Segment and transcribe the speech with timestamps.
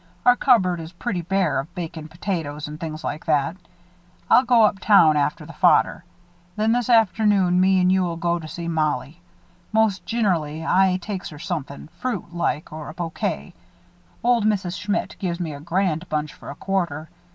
[0.25, 3.55] "Our cupboard is pretty bare of bacon, potatoes, and things like that.
[4.31, 6.03] I'll go up town after the fodder.
[6.55, 9.21] Then this afternoon, me and you'll go to see Mollie.
[9.71, 13.53] Most ginerally I takes her somethin' fruit like, or a bouquet
[14.23, 14.75] old Mrs.
[14.81, 17.09] Schmidt gives me a grand bunch for a quarter.